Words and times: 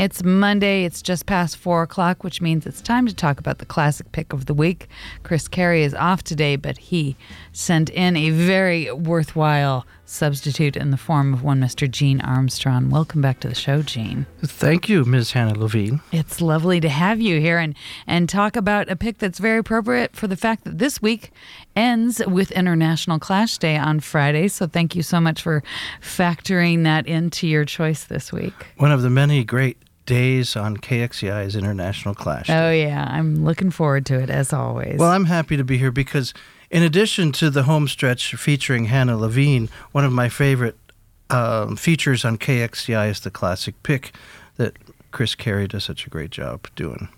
It's 0.00 0.24
Monday. 0.24 0.84
It's 0.84 1.02
just 1.02 1.26
past 1.26 1.58
four 1.58 1.82
o'clock, 1.82 2.24
which 2.24 2.40
means 2.40 2.64
it's 2.64 2.80
time 2.80 3.06
to 3.06 3.14
talk 3.14 3.38
about 3.38 3.58
the 3.58 3.66
classic 3.66 4.12
pick 4.12 4.32
of 4.32 4.46
the 4.46 4.54
week. 4.54 4.88
Chris 5.24 5.46
Carey 5.46 5.82
is 5.82 5.92
off 5.92 6.22
today, 6.22 6.56
but 6.56 6.78
he 6.78 7.16
sent 7.52 7.90
in 7.90 8.16
a 8.16 8.30
very 8.30 8.90
worthwhile 8.92 9.84
substitute 10.06 10.74
in 10.74 10.90
the 10.90 10.96
form 10.96 11.34
of 11.34 11.42
one 11.42 11.60
Mr. 11.60 11.88
Gene 11.88 12.22
Armstrong. 12.22 12.88
Welcome 12.88 13.20
back 13.20 13.40
to 13.40 13.48
the 13.48 13.54
show, 13.54 13.82
Gene. 13.82 14.24
Thank 14.42 14.88
you, 14.88 15.04
Ms. 15.04 15.32
Hannah 15.32 15.58
Levine. 15.58 16.00
It's 16.12 16.40
lovely 16.40 16.80
to 16.80 16.88
have 16.88 17.20
you 17.20 17.38
here 17.38 17.58
and, 17.58 17.76
and 18.06 18.26
talk 18.26 18.56
about 18.56 18.88
a 18.88 18.96
pick 18.96 19.18
that's 19.18 19.38
very 19.38 19.58
appropriate 19.58 20.16
for 20.16 20.26
the 20.26 20.36
fact 20.36 20.64
that 20.64 20.78
this 20.78 21.02
week 21.02 21.30
ends 21.76 22.22
with 22.26 22.50
International 22.52 23.18
Clash 23.18 23.58
Day 23.58 23.76
on 23.76 24.00
Friday. 24.00 24.48
So 24.48 24.66
thank 24.66 24.96
you 24.96 25.02
so 25.02 25.20
much 25.20 25.42
for 25.42 25.62
factoring 26.00 26.84
that 26.84 27.06
into 27.06 27.46
your 27.46 27.66
choice 27.66 28.04
this 28.04 28.32
week. 28.32 28.54
One 28.78 28.92
of 28.92 29.02
the 29.02 29.10
many 29.10 29.44
great 29.44 29.76
days 30.06 30.56
on 30.56 30.76
KXCI's 30.76 31.56
International 31.56 32.14
Clash 32.14 32.46
Day. 32.46 32.56
Oh, 32.56 32.72
yeah. 32.72 33.06
I'm 33.10 33.44
looking 33.44 33.70
forward 33.70 34.06
to 34.06 34.18
it 34.18 34.30
as 34.30 34.52
always. 34.52 34.98
Well, 34.98 35.10
I'm 35.10 35.26
happy 35.26 35.56
to 35.56 35.64
be 35.64 35.78
here 35.78 35.92
because 35.92 36.34
in 36.70 36.82
addition 36.82 37.32
to 37.32 37.50
the 37.50 37.64
home 37.64 37.88
stretch 37.88 38.34
featuring 38.34 38.86
Hannah 38.86 39.16
Levine, 39.16 39.68
one 39.92 40.04
of 40.04 40.12
my 40.12 40.28
favorite 40.28 40.76
um, 41.30 41.76
features 41.76 42.24
on 42.24 42.38
KXCI 42.38 43.10
is 43.10 43.20
the 43.20 43.30
classic 43.30 43.80
pick 43.82 44.12
that 44.56 44.76
Chris 45.10 45.34
Carey 45.34 45.66
does 45.66 45.84
such 45.84 46.06
a 46.06 46.10
great 46.10 46.30
job 46.30 46.66
doing. 46.76 47.08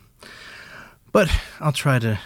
But 1.12 1.30
I'll 1.60 1.72
try 1.72 1.98
to 1.98 2.18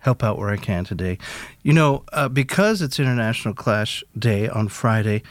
help 0.00 0.22
out 0.22 0.36
where 0.38 0.50
I 0.50 0.56
can 0.56 0.84
today. 0.84 1.18
You 1.62 1.72
know, 1.72 2.04
uh, 2.12 2.28
because 2.28 2.82
it's 2.82 2.98
International 2.98 3.54
Clash 3.54 4.02
Day 4.18 4.48
on 4.48 4.68
Friday, 4.68 5.22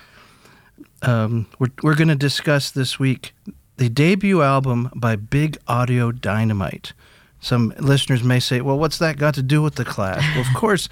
um, 1.01 1.47
we're, 1.59 1.71
we're 1.83 1.95
going 1.95 2.07
to 2.07 2.15
discuss 2.15 2.71
this 2.71 2.97
week 2.97 3.33
the 3.81 3.89
debut 3.89 4.43
album 4.43 4.91
by 4.93 5.15
Big 5.15 5.57
Audio 5.67 6.11
Dynamite. 6.11 6.93
Some 7.39 7.73
listeners 7.79 8.23
may 8.23 8.39
say, 8.39 8.61
well, 8.61 8.77
what's 8.77 8.99
that 8.99 9.17
got 9.17 9.33
to 9.33 9.41
do 9.41 9.63
with 9.63 9.73
the 9.73 9.83
Clash? 9.83 10.23
well, 10.35 10.45
of 10.47 10.53
course, 10.55 10.87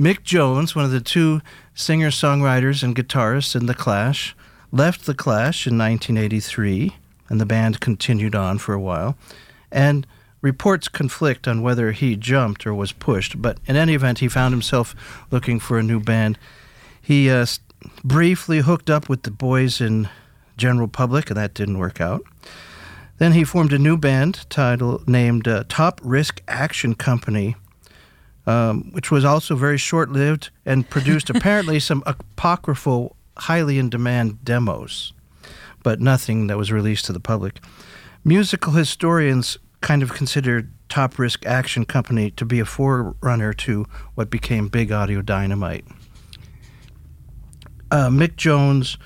Mick 0.00 0.22
Jones, 0.22 0.74
one 0.74 0.86
of 0.86 0.90
the 0.90 1.02
two 1.02 1.42
singer 1.74 2.08
songwriters 2.08 2.82
and 2.82 2.96
guitarists 2.96 3.54
in 3.54 3.66
the 3.66 3.74
Clash, 3.74 4.34
left 4.72 5.04
the 5.04 5.12
Clash 5.12 5.66
in 5.66 5.76
1983, 5.76 6.96
and 7.28 7.38
the 7.38 7.44
band 7.44 7.80
continued 7.80 8.34
on 8.34 8.56
for 8.56 8.72
a 8.72 8.80
while. 8.80 9.18
And 9.70 10.06
reports 10.40 10.88
conflict 10.88 11.46
on 11.46 11.60
whether 11.60 11.92
he 11.92 12.16
jumped 12.16 12.66
or 12.66 12.72
was 12.72 12.92
pushed, 12.92 13.42
but 13.42 13.58
in 13.66 13.76
any 13.76 13.92
event, 13.92 14.20
he 14.20 14.28
found 14.28 14.54
himself 14.54 14.94
looking 15.30 15.60
for 15.60 15.78
a 15.78 15.82
new 15.82 16.00
band. 16.00 16.38
He 17.02 17.28
uh, 17.28 17.44
briefly 18.02 18.60
hooked 18.60 18.88
up 18.88 19.10
with 19.10 19.24
the 19.24 19.30
boys 19.30 19.78
in 19.78 20.08
General 20.60 20.86
Public, 20.86 21.30
and 21.30 21.36
that 21.36 21.54
didn't 21.54 21.78
work 21.78 22.00
out. 22.00 22.22
Then 23.18 23.32
he 23.32 23.44
formed 23.44 23.72
a 23.72 23.78
new 23.78 23.96
band 23.96 24.46
titled 24.48 25.08
named 25.08 25.48
uh, 25.48 25.64
Top 25.68 26.00
Risk 26.02 26.42
Action 26.48 26.94
Company, 26.94 27.56
um, 28.46 28.92
which 28.92 29.10
was 29.10 29.24
also 29.24 29.56
very 29.56 29.76
short 29.76 30.10
lived 30.10 30.50
and 30.64 30.88
produced 30.88 31.28
apparently 31.34 31.80
some 31.80 32.02
apocryphal, 32.06 33.16
highly 33.36 33.78
in 33.78 33.90
demand 33.90 34.44
demos, 34.44 35.12
but 35.82 36.00
nothing 36.00 36.46
that 36.46 36.56
was 36.56 36.70
released 36.72 37.04
to 37.06 37.12
the 37.12 37.20
public. 37.20 37.60
Musical 38.24 38.72
historians 38.72 39.58
kind 39.80 40.02
of 40.02 40.12
considered 40.12 40.72
Top 40.88 41.18
Risk 41.18 41.46
Action 41.46 41.84
Company 41.84 42.30
to 42.32 42.44
be 42.44 42.60
a 42.60 42.64
forerunner 42.64 43.52
to 43.54 43.86
what 44.14 44.30
became 44.30 44.68
Big 44.68 44.92
Audio 44.92 45.22
Dynamite. 45.22 45.84
Uh, 47.90 48.08
Mick 48.08 48.36
Jones 48.36 48.98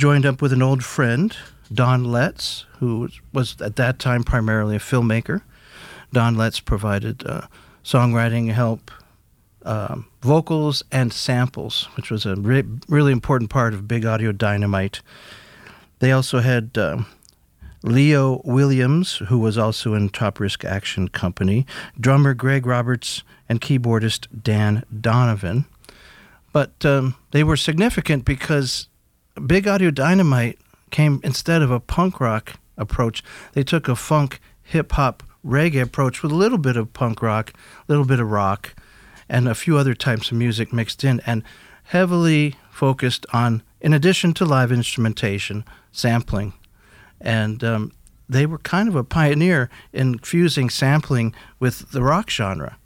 joined 0.00 0.24
up 0.24 0.40
with 0.40 0.50
an 0.50 0.62
old 0.62 0.82
friend 0.82 1.36
Don 1.70 2.04
Letts, 2.04 2.64
who 2.78 3.10
was 3.34 3.60
at 3.60 3.76
that 3.76 3.98
time 3.98 4.24
primarily 4.24 4.76
a 4.76 4.78
filmmaker. 4.78 5.42
Don 6.10 6.36
Letts 6.36 6.58
provided 6.58 7.22
uh, 7.26 7.42
songwriting 7.84 8.50
help, 8.50 8.90
um, 9.62 10.06
vocals, 10.22 10.82
and 10.90 11.12
samples, 11.12 11.86
which 11.96 12.10
was 12.10 12.24
a 12.24 12.34
re- 12.34 12.64
really 12.88 13.12
important 13.12 13.50
part 13.50 13.74
of 13.74 13.86
Big 13.86 14.06
Audio 14.06 14.32
Dynamite. 14.32 15.02
They 15.98 16.12
also 16.12 16.38
had 16.38 16.78
uh, 16.78 17.02
Leo 17.82 18.40
Williams, 18.46 19.18
who 19.28 19.38
was 19.38 19.58
also 19.58 19.92
in 19.92 20.08
Top 20.08 20.40
Risk 20.40 20.64
Action 20.64 21.08
Company, 21.08 21.66
drummer 22.00 22.32
Greg 22.32 22.64
Roberts, 22.64 23.22
and 23.50 23.60
keyboardist 23.60 24.28
Dan 24.42 24.82
Donovan. 24.98 25.66
But 26.54 26.86
um, 26.86 27.16
they 27.32 27.44
were 27.44 27.58
significant 27.58 28.24
because 28.24 28.88
Big 29.46 29.66
Audio 29.66 29.90
Dynamite 29.90 30.58
came 30.90 31.20
instead 31.22 31.62
of 31.62 31.70
a 31.70 31.80
punk 31.80 32.20
rock 32.20 32.54
approach, 32.76 33.22
they 33.52 33.62
took 33.62 33.88
a 33.88 33.96
funk 33.96 34.40
hip 34.62 34.92
hop 34.92 35.22
reggae 35.44 35.82
approach 35.82 36.22
with 36.22 36.32
a 36.32 36.36
little 36.36 36.58
bit 36.58 36.76
of 36.76 36.92
punk 36.92 37.22
rock, 37.22 37.52
a 37.54 37.92
little 37.92 38.04
bit 38.04 38.20
of 38.20 38.30
rock, 38.30 38.74
and 39.28 39.48
a 39.48 39.54
few 39.54 39.76
other 39.76 39.94
types 39.94 40.30
of 40.30 40.36
music 40.36 40.72
mixed 40.72 41.04
in, 41.04 41.20
and 41.26 41.42
heavily 41.84 42.56
focused 42.70 43.26
on, 43.32 43.62
in 43.80 43.92
addition 43.92 44.34
to 44.34 44.44
live 44.44 44.72
instrumentation, 44.72 45.64
sampling. 45.92 46.52
And 47.20 47.62
um, 47.62 47.92
they 48.28 48.46
were 48.46 48.58
kind 48.58 48.88
of 48.88 48.96
a 48.96 49.04
pioneer 49.04 49.70
in 49.92 50.18
fusing 50.18 50.70
sampling 50.70 51.34
with 51.58 51.90
the 51.92 52.02
rock 52.02 52.30
genre. 52.30 52.76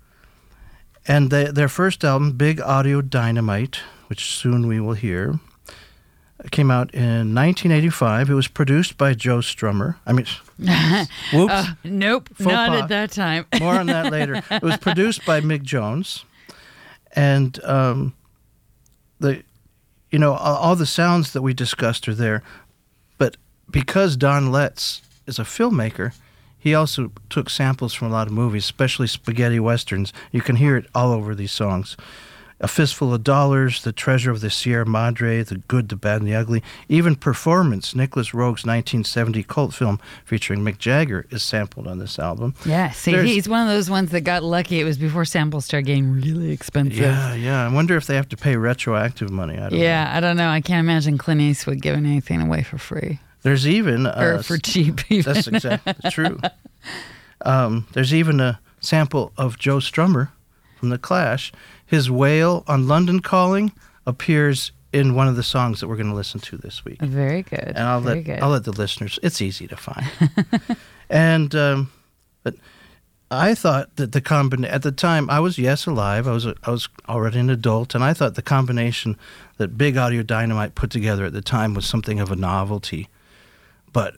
And 1.07 1.31
they, 1.31 1.45
their 1.45 1.69
first 1.69 2.03
album, 2.05 2.33
Big 2.33 2.61
Audio 2.61 3.03
Dynamite, 3.03 3.81
which 4.07 4.25
soon 4.25 4.67
we 4.67 4.81
will 4.81 4.95
hear, 4.95 5.39
came 6.51 6.71
out 6.71 6.93
in 6.95 7.35
1985. 7.35 8.31
It 8.31 8.35
was 8.35 8.49
produced 8.49 8.99
by 8.99 9.15
Joe 9.15 9.39
Strummer. 9.39 9.97
I 10.07 10.13
mean, 10.13 10.27
whoops. 11.33 11.53
Uh, 11.53 11.67
nope, 11.85 12.29
not 12.39 12.71
pas. 12.71 12.83
at 12.83 12.89
that 12.89 13.11
time. 13.13 13.47
More 13.61 13.75
on 13.75 13.87
that 13.87 14.13
later. 14.13 14.43
It 14.51 14.63
was 14.63 14.77
produced 14.77 15.25
by 15.25 15.41
Mick 15.41 15.63
Jones, 15.63 16.25
and 17.13 17.63
um, 17.65 18.15
the, 19.21 19.43
you 20.11 20.19
know, 20.19 20.35
all, 20.35 20.57
all 20.57 20.77
the 20.77 20.87
sounds 20.87 21.33
that 21.33 21.43
we 21.43 21.55
discussed 21.55 22.09
are 22.09 22.15
there, 22.15 22.43
but 23.19 23.37
because 23.71 24.17
Don 24.17 24.53
Letts 24.53 25.03
is 25.27 25.39
a 25.39 25.43
filmmaker, 25.45 26.13
he 26.59 26.75
also 26.75 27.13
took 27.29 27.51
samples 27.51 27.93
from 27.93 28.09
a 28.09 28.11
lot 28.11 28.27
of 28.27 28.33
movies, 28.33 28.65
especially 28.65 29.07
spaghetti 29.07 29.61
westerns. 29.61 30.13
You 30.33 30.41
can 30.41 30.57
hear 30.57 30.77
it 30.77 30.87
all 30.95 31.13
over 31.13 31.35
these 31.35 31.53
songs. 31.53 31.97
A 32.65 32.67
Fistful 32.67 33.13
of 33.13 33.23
Dollars, 33.23 33.83
The 33.83 33.93
Treasure 33.93 34.31
of 34.31 34.41
the 34.41 34.49
Sierra 34.49 34.87
Madre, 34.87 35.43
The 35.43 35.57
Good, 35.57 35.91
the 35.91 35.97
Bad, 35.97 36.23
and 36.23 36.27
the 36.27 36.35
Ugly. 36.35 36.63
Even 36.89 37.15
Performance, 37.15 37.95
Nicolas 37.95 38.33
Roeg's 38.33 38.65
1970 38.65 39.43
cult 39.43 39.75
film 39.75 40.01
featuring 40.25 40.61
Mick 40.61 40.79
Jagger, 40.79 41.27
is 41.29 41.43
sampled 41.43 41.87
on 41.87 41.99
this 41.99 42.19
album. 42.19 42.55
Yeah, 42.65 42.91
see, 42.93 43.13
There's, 43.13 43.29
he's 43.29 43.49
one 43.51 43.61
of 43.61 43.69
those 43.69 43.91
ones 43.91 44.13
that 44.13 44.23
got 44.23 44.43
lucky. 44.43 44.81
It 44.81 44.85
was 44.85 44.97
before 44.97 45.27
samples 45.27 45.67
started 45.67 45.85
getting 45.85 46.11
really 46.11 46.53
expensive. 46.53 46.97
Yeah, 46.97 47.35
yeah. 47.35 47.67
I 47.67 47.69
wonder 47.71 47.99
if 47.99 48.07
they 48.07 48.17
have 48.17 48.31
to 48.31 48.37
pay 48.39 48.57
retroactive 48.57 49.29
money. 49.29 49.59
I 49.59 49.69
yeah, 49.69 50.05
know. 50.05 50.11
I 50.13 50.21
don't 50.21 50.39
know. 50.39 50.49
I 50.49 50.63
can't 50.63 50.81
imagine 50.81 51.19
Clint 51.19 51.43
Eastwood 51.43 51.83
giving 51.83 52.07
anything 52.07 52.41
away 52.41 52.63
for 52.63 52.79
free. 52.79 53.19
There's 53.43 53.69
even. 53.69 54.07
Uh, 54.07 54.37
or 54.39 54.43
for 54.43 54.57
cheap, 54.57 55.03
even. 55.11 55.35
That's 55.35 55.49
exactly 55.49 56.11
true. 56.11 56.41
Um, 57.43 57.87
there's 57.93 58.15
even 58.15 58.41
a 58.41 58.59
sample 58.81 59.35
of 59.37 59.59
Joe 59.59 59.81
Strummer 59.81 60.31
from 60.79 60.91
The 60.91 60.99
Clash 60.99 61.53
his 61.87 62.11
wail 62.11 62.65
on 62.67 62.89
London 62.89 63.21
Calling 63.21 63.73
appears 64.07 64.73
in 64.93 65.15
one 65.15 65.29
of 65.29 65.37
the 65.37 65.43
songs 65.43 65.81
that 65.81 65.89
we're 65.89 65.97
going 65.97 66.09
to 66.09 66.15
listen 66.15 66.41
to 66.41 66.57
this 66.57 66.85
week. 66.85 67.01
Very 67.01 67.43
good. 67.43 67.61
And 67.61 67.79
I'll 67.79 68.01
Very 68.01 68.17
let 68.17 68.25
good. 68.25 68.41
I'll 68.41 68.51
let 68.51 68.65
the 68.65 68.73
listeners. 68.73 69.19
It's 69.23 69.43
easy 69.43 69.67
to 69.67 69.77
find. 69.77 70.07
and 71.11 71.55
um, 71.55 71.93
but 72.43 72.55
I 73.31 73.55
thought 73.55 73.97
that 73.97 74.13
the 74.13 74.21
combination 74.21 74.73
at 74.73 74.83
the 74.83 74.93
time 74.93 75.29
I 75.31 75.41
was 75.41 75.59
yes 75.59 75.87
alive. 75.87 76.29
I 76.29 76.33
was 76.33 76.47
a, 76.47 76.55
I 76.63 76.71
was 76.71 76.89
already 77.09 77.41
an 77.41 77.51
adult, 77.51 77.95
and 77.95 78.05
I 78.05 78.13
thought 78.13 78.35
the 78.35 78.43
combination 78.43 79.17
that 79.57 79.77
Big 79.77 79.97
Audio 79.97 80.23
Dynamite 80.23 80.75
put 80.75 80.91
together 80.91 81.25
at 81.25 81.33
the 81.33 81.43
time 81.43 81.75
was 81.75 81.87
something 81.87 82.21
of 82.21 82.31
a 82.31 82.37
novelty. 82.37 83.09
But 83.93 84.17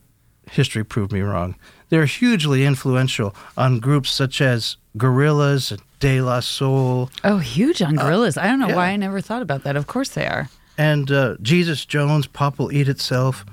history 0.50 0.84
proved 0.84 1.12
me 1.12 1.20
wrong. 1.20 1.56
They're 1.88 2.06
hugely 2.06 2.64
influential 2.64 3.34
on 3.56 3.78
groups 3.78 4.10
such 4.10 4.40
as 4.40 4.76
Gorillaz 4.96 5.70
and 5.70 5.82
De 6.00 6.20
La 6.20 6.40
Soul. 6.40 7.10
Oh, 7.24 7.38
huge 7.38 7.82
on 7.82 7.96
Gorillaz. 7.96 8.36
Uh, 8.36 8.42
I 8.42 8.46
don't 8.48 8.58
know 8.58 8.68
yeah. 8.68 8.76
why 8.76 8.88
I 8.88 8.96
never 8.96 9.20
thought 9.20 9.42
about 9.42 9.62
that. 9.64 9.76
Of 9.76 9.86
course 9.86 10.10
they 10.10 10.26
are. 10.26 10.48
And 10.78 11.10
uh, 11.10 11.36
Jesus 11.40 11.84
Jones, 11.84 12.26
Pop 12.26 12.58
Will 12.58 12.72
Eat 12.72 12.88
Itself, 12.88 13.46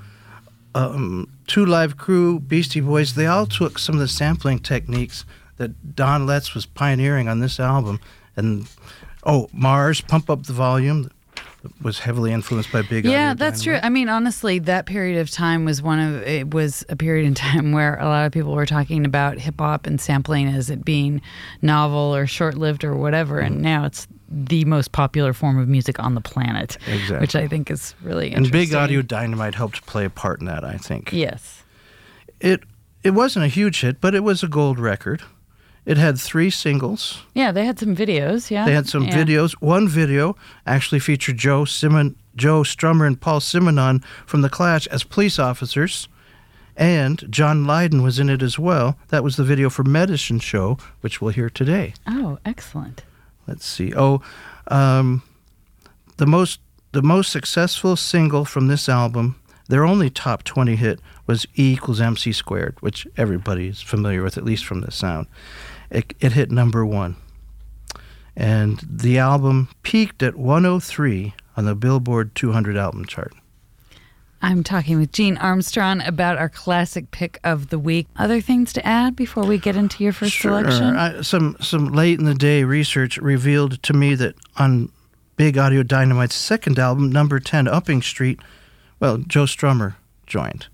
um, 0.74 1.30
Two 1.46 1.64
Live 1.64 1.96
Crew, 1.96 2.40
Beastie 2.40 2.80
Boys, 2.80 3.14
they 3.14 3.26
all 3.26 3.46
took 3.46 3.78
some 3.78 3.94
of 3.94 4.00
the 4.00 4.08
sampling 4.08 4.58
techniques 4.58 5.24
that 5.56 5.94
Don 5.94 6.26
Letts 6.26 6.54
was 6.54 6.66
pioneering 6.66 7.28
on 7.28 7.40
this 7.40 7.60
album. 7.60 8.00
And, 8.36 8.66
oh, 9.24 9.48
MARRS, 9.54 10.06
Pump 10.06 10.28
Up 10.28 10.44
the 10.44 10.52
Volume, 10.52 11.10
was 11.82 11.98
heavily 11.98 12.32
influenced 12.32 12.72
by 12.72 12.82
big. 12.82 13.04
Yeah, 13.04 13.34
that's 13.34 13.62
true. 13.62 13.78
I 13.82 13.88
mean, 13.88 14.08
honestly, 14.08 14.58
that 14.60 14.86
period 14.86 15.20
of 15.20 15.30
time 15.30 15.64
was 15.64 15.82
one 15.82 15.98
of 15.98 16.22
it 16.22 16.52
was 16.52 16.84
a 16.88 16.96
period 16.96 17.26
in 17.26 17.34
time 17.34 17.72
where 17.72 17.98
a 17.98 18.04
lot 18.04 18.26
of 18.26 18.32
people 18.32 18.54
were 18.54 18.66
talking 18.66 19.04
about 19.04 19.38
hip 19.38 19.56
hop 19.58 19.86
and 19.86 20.00
sampling 20.00 20.48
as 20.48 20.70
it 20.70 20.84
being 20.84 21.20
novel 21.62 22.14
or 22.14 22.26
short 22.26 22.56
lived 22.56 22.84
or 22.84 22.94
whatever, 22.96 23.40
mm 23.40 23.44
and 23.44 23.60
now 23.60 23.84
it's 23.84 24.06
the 24.28 24.64
most 24.64 24.92
popular 24.92 25.34
form 25.34 25.58
of 25.58 25.68
music 25.68 26.02
on 26.02 26.14
the 26.14 26.20
planet. 26.20 26.78
Exactly. 26.86 27.18
Which 27.18 27.36
I 27.36 27.46
think 27.46 27.70
is 27.70 27.94
really 28.02 28.32
and 28.32 28.50
big 28.50 28.72
audio 28.72 29.02
dynamite 29.02 29.54
helped 29.54 29.84
play 29.86 30.06
a 30.06 30.10
part 30.10 30.40
in 30.40 30.46
that. 30.46 30.64
I 30.64 30.76
think. 30.76 31.12
Yes. 31.12 31.62
It 32.40 32.62
it 33.02 33.10
wasn't 33.10 33.44
a 33.44 33.48
huge 33.48 33.80
hit, 33.80 34.00
but 34.00 34.14
it 34.14 34.24
was 34.24 34.42
a 34.42 34.48
gold 34.48 34.78
record. 34.78 35.22
It 35.86 35.98
had 35.98 36.18
three 36.18 36.48
singles. 36.50 37.22
Yeah, 37.34 37.52
they 37.52 37.66
had 37.66 37.78
some 37.78 37.94
videos. 37.94 38.50
Yeah, 38.50 38.64
They 38.64 38.72
had 38.74 38.88
some 38.88 39.04
Yeah. 39.04 39.16
videos. 39.24 39.52
One 39.60 39.86
video 39.86 40.34
actually 40.66 40.98
featured 40.98 41.36
Joe 41.36 41.64
Simon, 41.66 42.16
Joe 42.36 42.62
Strummer, 42.62 43.06
and 43.06 43.20
Paul 43.20 43.40
Simonon 43.40 44.02
from 44.24 44.40
the 44.40 44.48
Clash 44.48 44.86
as 44.86 45.04
police 45.04 45.38
officers, 45.38 46.08
and 46.76 47.22
John 47.30 47.64
Lydon 47.66 48.02
was 48.02 48.18
in 48.18 48.28
it 48.30 48.42
as 48.42 48.58
well. 48.58 48.96
That 49.08 49.22
was 49.22 49.36
the 49.36 49.44
video 49.44 49.68
for 49.68 49.84
"Medicine 49.84 50.40
Show," 50.40 50.78
which 51.02 51.20
we'll 51.20 51.32
hear 51.32 51.50
today. 51.50 51.92
Oh, 52.06 52.38
excellent. 52.46 53.02
Let's 53.46 53.66
see. 53.66 53.92
Oh, 53.94 54.22
um, 54.68 55.22
the 56.16 56.26
most 56.26 56.60
the 56.92 57.02
most 57.02 57.30
successful 57.30 57.96
single 57.96 58.44
from 58.44 58.68
this 58.68 58.88
album, 58.88 59.34
their 59.68 59.84
only 59.84 60.08
top 60.08 60.44
twenty 60.44 60.76
hit, 60.76 60.98
was 61.26 61.44
E 61.58 61.72
equals 61.74 62.00
MC 62.00 62.32
squared, 62.32 62.76
which 62.80 63.06
everybody 63.18 63.66
is 63.68 63.82
familiar 63.82 64.22
with, 64.22 64.38
at 64.38 64.44
least 64.44 64.64
from 64.64 64.80
the 64.80 64.90
sound. 64.90 65.26
It, 65.94 66.14
it 66.20 66.32
hit 66.32 66.50
number 66.50 66.84
one, 66.84 67.16
and 68.36 68.80
the 68.88 69.18
album 69.18 69.68
peaked 69.82 70.22
at 70.22 70.36
103 70.36 71.34
on 71.56 71.64
the 71.64 71.74
Billboard 71.74 72.34
200 72.34 72.76
album 72.76 73.04
chart. 73.04 73.32
I'm 74.44 74.62
talking 74.62 74.98
with 74.98 75.10
Gene 75.10 75.38
Armstrong 75.38 76.02
about 76.02 76.36
our 76.36 76.50
classic 76.50 77.10
pick 77.10 77.40
of 77.42 77.70
the 77.70 77.78
week. 77.78 78.06
Other 78.16 78.42
things 78.42 78.74
to 78.74 78.86
add 78.86 79.16
before 79.16 79.44
we 79.44 79.56
get 79.56 79.74
into 79.74 80.04
your 80.04 80.12
first 80.12 80.38
selection? 80.38 80.96
I, 80.96 81.22
some 81.22 81.56
some 81.60 81.86
late 81.86 82.18
in 82.18 82.26
the 82.26 82.34
day 82.34 82.62
research 82.64 83.16
revealed 83.16 83.82
to 83.84 83.94
me 83.94 84.14
that 84.16 84.34
on 84.58 84.90
Big 85.36 85.56
Audio 85.56 85.82
Dynamite's 85.82 86.34
second 86.34 86.78
album, 86.78 87.10
Number 87.10 87.40
Ten, 87.40 87.66
Upping 87.66 88.02
Street, 88.02 88.38
well, 89.00 89.16
Joe 89.16 89.44
Strummer 89.44 89.94
joined, 90.26 90.66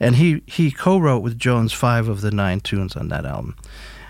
and 0.00 0.16
he 0.16 0.42
he 0.46 0.70
co-wrote 0.70 1.22
with 1.22 1.38
Jones 1.38 1.74
five 1.74 2.08
of 2.08 2.22
the 2.22 2.30
nine 2.30 2.60
tunes 2.60 2.96
on 2.96 3.08
that 3.08 3.26
album. 3.26 3.56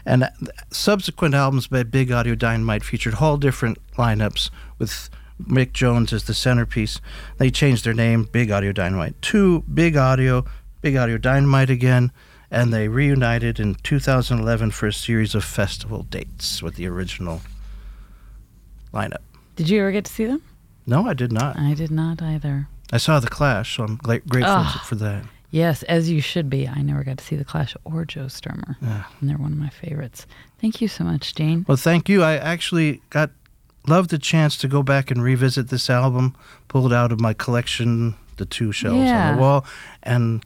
And 0.08 0.26
subsequent 0.70 1.34
albums 1.34 1.66
by 1.66 1.82
Big 1.82 2.10
Audio 2.10 2.34
Dynamite 2.34 2.82
featured 2.82 3.16
all 3.20 3.36
different 3.36 3.76
lineups 3.96 4.48
with 4.78 5.10
Mick 5.38 5.74
Jones 5.74 6.14
as 6.14 6.24
the 6.24 6.32
centerpiece. 6.32 6.98
They 7.36 7.50
changed 7.50 7.84
their 7.84 7.92
name, 7.92 8.24
Big 8.24 8.50
Audio 8.50 8.72
Dynamite, 8.72 9.20
to 9.20 9.60
Big 9.72 9.98
Audio, 9.98 10.46
Big 10.80 10.96
Audio 10.96 11.18
Dynamite 11.18 11.68
again, 11.68 12.10
and 12.50 12.72
they 12.72 12.88
reunited 12.88 13.60
in 13.60 13.74
2011 13.82 14.70
for 14.70 14.86
a 14.86 14.94
series 14.94 15.34
of 15.34 15.44
festival 15.44 16.04
dates 16.04 16.62
with 16.62 16.76
the 16.76 16.86
original 16.86 17.42
lineup. 18.94 19.20
Did 19.56 19.68
you 19.68 19.78
ever 19.80 19.92
get 19.92 20.06
to 20.06 20.12
see 20.12 20.24
them? 20.24 20.42
No, 20.86 21.06
I 21.06 21.12
did 21.12 21.32
not. 21.32 21.58
I 21.58 21.74
did 21.74 21.90
not 21.90 22.22
either. 22.22 22.66
I 22.90 22.96
saw 22.96 23.20
the 23.20 23.28
Clash, 23.28 23.76
so 23.76 23.84
I'm 23.84 23.96
grateful 23.96 24.64
for 24.86 24.94
that. 24.94 25.26
Yes, 25.50 25.82
as 25.84 26.10
you 26.10 26.20
should 26.20 26.50
be. 26.50 26.68
I 26.68 26.82
never 26.82 27.02
got 27.04 27.18
to 27.18 27.24
see 27.24 27.36
the 27.36 27.44
Clash 27.44 27.74
or 27.84 28.04
Joe 28.04 28.26
Strummer, 28.26 28.76
Yeah. 28.82 29.04
and 29.20 29.30
they're 29.30 29.38
one 29.38 29.52
of 29.52 29.58
my 29.58 29.70
favorites. 29.70 30.26
Thank 30.60 30.80
you 30.82 30.88
so 30.88 31.04
much, 31.04 31.34
Jane. 31.34 31.64
Well, 31.66 31.76
thank 31.78 32.08
you. 32.08 32.22
I 32.22 32.36
actually 32.36 33.00
got 33.10 33.30
loved 33.86 34.10
the 34.10 34.18
chance 34.18 34.56
to 34.58 34.68
go 34.68 34.82
back 34.82 35.10
and 35.10 35.22
revisit 35.22 35.68
this 35.68 35.88
album, 35.88 36.34
pull 36.68 36.86
it 36.86 36.92
out 36.92 37.12
of 37.12 37.20
my 37.20 37.32
collection, 37.32 38.14
the 38.36 38.44
two 38.44 38.72
shelves 38.72 38.98
Yeah. 39.08 39.30
on 39.30 39.36
the 39.36 39.40
wall, 39.42 39.64
and 40.02 40.44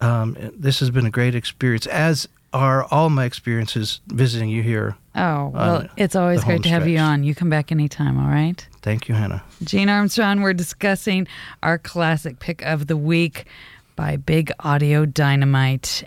um, 0.00 0.36
this 0.56 0.78
has 0.80 0.90
been 0.90 1.06
a 1.06 1.10
great 1.10 1.34
experience. 1.34 1.86
As 1.86 2.28
are 2.52 2.84
all 2.90 3.10
my 3.10 3.24
experiences 3.24 4.00
visiting 4.08 4.48
you 4.48 4.60
here. 4.62 4.96
Oh, 5.14 5.48
well, 5.54 5.86
it's 5.96 6.16
always 6.16 6.42
great 6.42 6.62
to 6.64 6.68
have 6.68 6.88
you 6.88 6.98
on. 6.98 7.22
You 7.22 7.32
come 7.34 7.48
back 7.50 7.70
anytime, 7.70 8.18
all 8.18 8.28
right? 8.28 8.66
Thank 8.82 9.08
you, 9.08 9.14
Hannah. 9.14 9.44
Gene 9.62 9.88
Armstrong, 9.88 10.40
we're 10.40 10.52
discussing 10.52 11.28
our 11.62 11.78
classic 11.78 12.40
pick 12.40 12.62
of 12.62 12.88
the 12.88 12.96
week 12.96 13.44
by 14.00 14.16
Big 14.16 14.50
Audio 14.60 15.04
Dynamite. 15.04 16.04